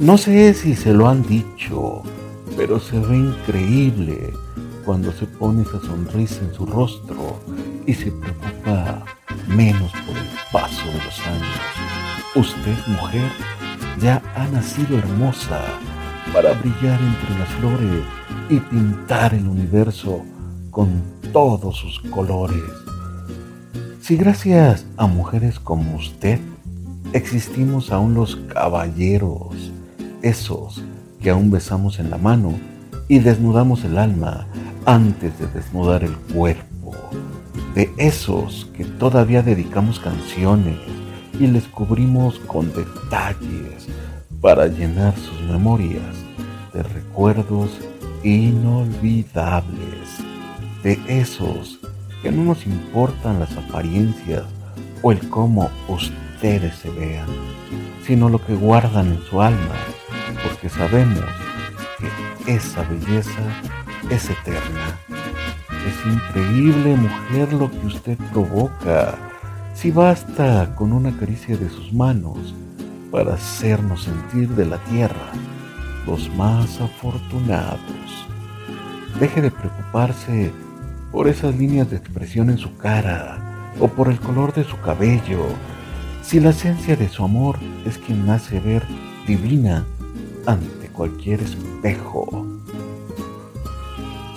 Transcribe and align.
No 0.00 0.16
sé 0.16 0.54
si 0.54 0.76
se 0.76 0.92
lo 0.92 1.08
han 1.08 1.24
dicho, 1.24 2.04
pero 2.56 2.78
se 2.78 3.00
ve 3.00 3.16
increíble 3.16 4.32
cuando 4.84 5.10
se 5.10 5.26
pone 5.26 5.62
esa 5.62 5.80
sonrisa 5.80 6.40
en 6.44 6.54
su 6.54 6.66
rostro 6.66 7.40
y 7.84 7.94
se 7.94 8.12
preocupa 8.12 9.04
menos 9.48 9.90
por 10.06 10.16
el 10.16 10.28
paso 10.52 10.86
de 10.86 11.04
los 11.04 11.18
años. 11.26 11.58
Usted, 12.36 12.76
mujer, 12.86 13.28
ya 14.00 14.22
ha 14.36 14.46
nacido 14.46 14.98
hermosa 14.98 15.64
para 16.32 16.52
brillar 16.52 17.00
entre 17.00 17.36
las 17.36 17.48
flores 17.58 18.04
y 18.48 18.60
pintar 18.60 19.34
el 19.34 19.48
universo 19.48 20.22
con 20.70 21.02
todos 21.32 21.76
sus 21.76 21.98
colores. 22.08 22.62
Si 24.00 24.16
gracias 24.16 24.86
a 24.96 25.08
mujeres 25.08 25.58
como 25.58 25.96
usted 25.96 26.38
existimos 27.12 27.90
aún 27.90 28.14
los 28.14 28.36
caballeros, 28.36 29.72
esos 30.22 30.82
que 31.20 31.30
aún 31.30 31.50
besamos 31.50 31.98
en 31.98 32.10
la 32.10 32.18
mano 32.18 32.54
y 33.08 33.18
desnudamos 33.18 33.84
el 33.84 33.98
alma 33.98 34.46
antes 34.84 35.38
de 35.38 35.46
desnudar 35.48 36.04
el 36.04 36.16
cuerpo, 36.16 36.94
de 37.74 37.90
esos 37.96 38.70
que 38.76 38.84
todavía 38.84 39.42
dedicamos 39.42 39.98
canciones 39.98 40.78
y 41.38 41.46
les 41.46 41.64
cubrimos 41.64 42.38
con 42.40 42.72
detalles 42.72 43.86
para 44.40 44.66
llenar 44.66 45.14
sus 45.16 45.40
memorias 45.42 46.14
de 46.72 46.82
recuerdos 46.82 47.70
inolvidables, 48.22 50.08
de 50.82 50.98
esos 51.08 51.78
que 52.22 52.30
no 52.30 52.44
nos 52.44 52.66
importan 52.66 53.40
las 53.40 53.56
apariencias 53.56 54.44
o 55.02 55.12
el 55.12 55.28
cómo 55.28 55.70
ustedes 55.88 56.74
se 56.76 56.90
vean, 56.90 57.28
sino 58.06 58.28
lo 58.28 58.44
que 58.44 58.54
guardan 58.54 59.08
en 59.08 59.22
su 59.28 59.40
alma, 59.40 59.74
porque 60.48 60.68
sabemos 60.68 61.24
que 61.98 62.52
esa 62.52 62.82
belleza 62.84 63.42
es 64.08 64.30
eterna. 64.30 64.98
Es 65.86 66.06
increíble, 66.06 66.96
mujer, 66.96 67.52
lo 67.52 67.70
que 67.70 67.86
usted 67.86 68.18
provoca. 68.32 69.14
Si 69.74 69.90
basta 69.90 70.74
con 70.74 70.92
una 70.92 71.16
caricia 71.18 71.56
de 71.56 71.68
sus 71.68 71.92
manos 71.92 72.54
para 73.10 73.34
hacernos 73.34 74.04
sentir 74.04 74.48
de 74.50 74.66
la 74.66 74.78
tierra 74.84 75.32
los 76.06 76.28
más 76.34 76.80
afortunados. 76.80 77.80
Deje 79.20 79.42
de 79.42 79.50
preocuparse 79.50 80.52
por 81.12 81.28
esas 81.28 81.54
líneas 81.56 81.90
de 81.90 81.96
expresión 81.96 82.50
en 82.50 82.58
su 82.58 82.74
cara 82.76 83.38
o 83.78 83.88
por 83.88 84.08
el 84.08 84.18
color 84.18 84.54
de 84.54 84.64
su 84.64 84.80
cabello. 84.80 85.46
Si 86.22 86.40
la 86.40 86.50
esencia 86.50 86.96
de 86.96 87.08
su 87.08 87.24
amor 87.24 87.58
es 87.84 87.98
quien 87.98 88.28
hace 88.30 88.60
ver 88.60 88.82
divina 89.26 89.84
ante 90.48 90.88
cualquier 90.88 91.42
espejo. 91.42 92.46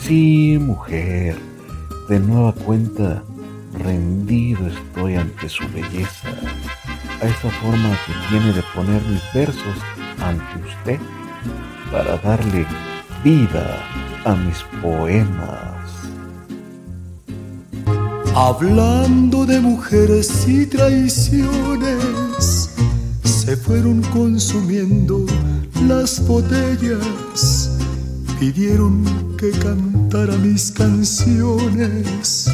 Sí, 0.00 0.58
mujer, 0.58 1.36
de 2.08 2.18
nueva 2.18 2.52
cuenta, 2.52 3.22
rendido 3.74 4.66
estoy 4.68 5.16
ante 5.16 5.50
su 5.50 5.68
belleza, 5.68 6.30
a 7.20 7.26
esa 7.26 7.50
forma 7.60 7.90
que 8.06 8.14
tiene 8.30 8.54
de 8.54 8.62
poner 8.74 9.02
mis 9.02 9.22
versos 9.34 9.78
ante 10.22 10.66
usted 10.66 10.98
para 11.92 12.16
darle 12.16 12.64
vida 13.22 13.84
a 14.24 14.34
mis 14.34 14.62
poemas. 14.80 15.76
Hablando 18.34 19.44
de 19.44 19.60
mujeres 19.60 20.48
y 20.48 20.64
traiciones, 20.64 22.17
se 23.48 23.56
fueron 23.56 24.02
consumiendo 24.12 25.24
las 25.86 26.20
botellas, 26.26 27.78
pidieron 28.38 29.02
que 29.38 29.50
cantara 29.52 30.36
mis 30.36 30.70
canciones 30.70 32.46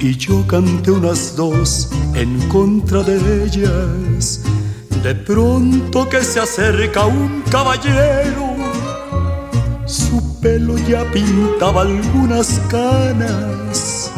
y 0.00 0.14
yo 0.14 0.46
canté 0.46 0.90
unas 0.90 1.34
dos 1.36 1.88
en 2.12 2.38
contra 2.50 3.02
de 3.02 3.44
ellas. 3.44 4.42
De 5.02 5.14
pronto 5.14 6.06
que 6.10 6.22
se 6.22 6.38
acerca 6.38 7.06
un 7.06 7.42
caballero, 7.50 8.56
su 9.86 10.38
pelo 10.42 10.76
ya 10.86 11.10
pintaba 11.12 11.80
algunas 11.80 12.60
canas. 12.68 14.12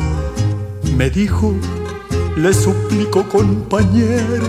Me 0.96 1.10
dijo, 1.10 1.54
le 2.36 2.52
suplico 2.52 3.22
compañero, 3.28 4.48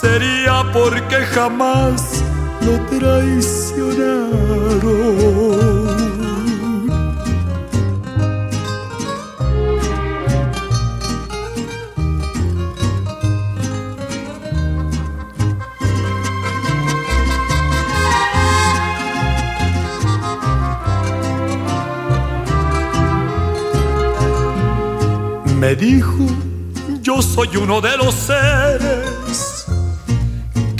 sería 0.00 0.64
porque 0.72 1.16
jamás 1.34 2.22
lo 2.66 2.78
traicionaron. 2.98 4.30
Me 25.58 25.76
dijo, 25.76 26.26
yo 27.02 27.20
soy 27.20 27.56
uno 27.56 27.80
de 27.82 27.96
los 27.98 28.14
seres 28.14 29.59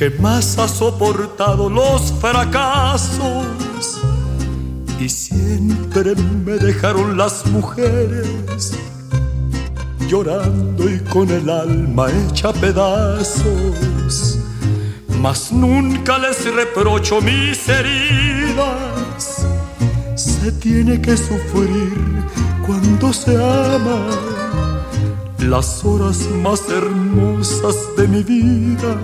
que 0.00 0.09
más 0.09 0.59
ha 0.59 0.66
soportado 0.66 1.69
los 1.69 2.11
fracasos 2.22 4.00
y 4.99 5.06
siempre 5.11 6.15
me 6.43 6.53
dejaron 6.53 7.19
las 7.19 7.44
mujeres 7.44 8.72
llorando 10.09 10.89
y 10.89 11.00
con 11.00 11.28
el 11.28 11.50
alma 11.50 12.06
hecha 12.10 12.50
pedazos. 12.50 14.39
Mas 15.21 15.53
nunca 15.53 16.16
les 16.16 16.47
reprocho 16.50 17.21
mis 17.21 17.69
heridas. 17.69 19.44
Se 20.16 20.50
tiene 20.50 20.99
que 21.03 21.15
sufrir 21.15 22.25
cuando 22.66 23.12
se 23.12 23.37
ama 23.37 24.06
las 25.41 25.84
horas 25.84 26.27
más 26.43 26.62
hermosas 26.71 27.77
de 27.99 28.09
mi 28.09 28.22
vida 28.22 28.97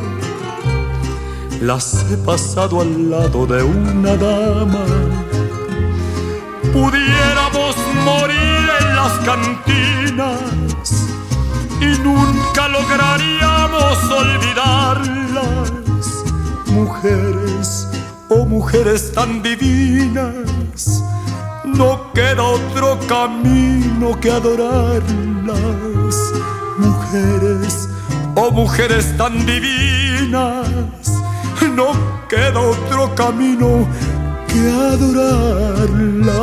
las 1.67 2.07
he 2.13 2.17
pasado 2.19 2.81
al 2.81 3.11
lado 3.11 3.45
de 3.45 3.61
una 3.61 4.15
dama. 4.17 4.87
Pudiéramos 6.73 7.75
morir 8.05 8.69
en 8.81 8.97
las 8.97 9.13
cantinas 9.25 10.39
y 11.81 11.99
nunca 12.05 12.69
lograríamos 12.69 13.99
olvidarlas. 14.23 15.73
Mujeres, 16.67 17.89
oh 18.29 18.47
mujeres 18.47 19.13
tan 19.13 19.43
divinas, 19.43 21.03
no 21.65 22.13
queda 22.13 22.45
otro 22.45 22.97
camino 23.09 24.19
que 24.21 24.31
adorarlas. 24.31 26.17
Mujeres, 26.79 27.89
oh 28.37 28.53
mujeres 28.53 29.17
tan 29.17 29.45
divinas, 29.47 31.06
no 31.77 31.93
queda 32.27 32.59
otro 32.59 33.15
camino 33.15 33.87
que 34.49 34.71
adorarla. 34.95 36.41